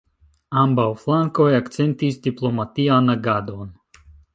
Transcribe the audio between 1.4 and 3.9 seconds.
akcentis diplomatian agadon.